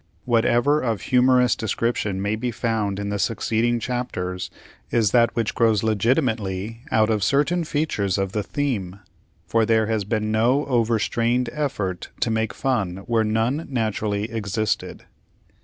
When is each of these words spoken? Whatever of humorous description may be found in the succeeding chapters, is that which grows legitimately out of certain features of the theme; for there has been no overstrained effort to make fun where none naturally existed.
Whatever 0.25 0.81
of 0.81 1.01
humorous 1.01 1.55
description 1.55 2.23
may 2.23 2.35
be 2.35 2.49
found 2.49 2.97
in 2.97 3.09
the 3.09 3.19
succeeding 3.19 3.79
chapters, 3.79 4.49
is 4.89 5.11
that 5.11 5.35
which 5.35 5.53
grows 5.53 5.83
legitimately 5.83 6.81
out 6.91 7.11
of 7.11 7.23
certain 7.23 7.63
features 7.63 8.17
of 8.17 8.31
the 8.31 8.41
theme; 8.41 8.99
for 9.45 9.63
there 9.63 9.85
has 9.85 10.03
been 10.03 10.31
no 10.31 10.65
overstrained 10.65 11.51
effort 11.53 12.09
to 12.21 12.31
make 12.31 12.51
fun 12.51 13.03
where 13.05 13.23
none 13.23 13.67
naturally 13.69 14.23
existed. 14.31 15.03